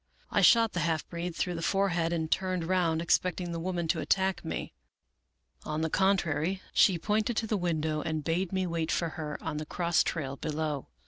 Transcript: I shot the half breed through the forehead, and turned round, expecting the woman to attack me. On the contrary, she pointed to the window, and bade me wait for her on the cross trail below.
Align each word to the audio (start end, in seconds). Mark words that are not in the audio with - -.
I 0.31 0.41
shot 0.41 0.71
the 0.73 0.79
half 0.79 1.07
breed 1.09 1.35
through 1.35 1.53
the 1.53 1.61
forehead, 1.61 2.11
and 2.11 2.31
turned 2.31 2.63
round, 2.63 3.03
expecting 3.03 3.51
the 3.51 3.59
woman 3.59 3.87
to 3.89 3.99
attack 3.99 4.43
me. 4.43 4.73
On 5.63 5.81
the 5.81 5.91
contrary, 5.91 6.59
she 6.73 6.97
pointed 6.97 7.37
to 7.37 7.45
the 7.45 7.55
window, 7.55 8.01
and 8.01 8.23
bade 8.23 8.51
me 8.51 8.65
wait 8.65 8.91
for 8.91 9.09
her 9.09 9.37
on 9.43 9.57
the 9.57 9.65
cross 9.67 10.01
trail 10.01 10.37
below. 10.37 10.87